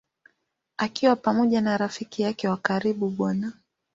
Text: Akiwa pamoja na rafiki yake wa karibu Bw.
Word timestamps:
Akiwa 0.77 1.15
pamoja 1.15 1.61
na 1.61 1.77
rafiki 1.77 2.21
yake 2.21 2.47
wa 2.47 2.57
karibu 2.57 3.09
Bw. 3.09 3.31